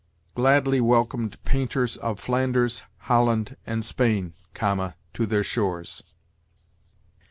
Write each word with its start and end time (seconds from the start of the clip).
'gladly 0.35 0.81
welcomed 0.81 1.39
painters 1.43 1.95
of 1.97 2.19
Flanders, 2.19 2.81
Holland, 3.01 3.55
and 3.67 3.85
Spain(,) 3.85 4.33
to 5.13 5.25
their 5.27 5.43
shores.' 5.43 6.01